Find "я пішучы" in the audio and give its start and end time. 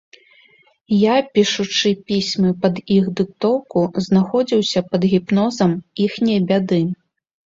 0.99-1.89